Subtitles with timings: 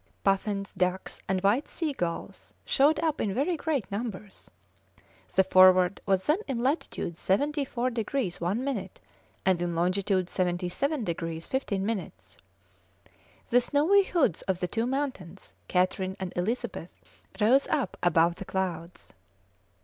[0.23, 4.49] Puffins, ducks, and white sea gulls showed up in very great numbers.
[5.35, 8.99] The Forward was then in latitude 74 degrees 1 minute,
[9.45, 12.37] and in longitude 77 degrees 15 minutes.
[13.49, 16.89] The snowy hoods of the two mountains, Catherine and Elizabeth,
[17.39, 19.13] rose up above the clouds.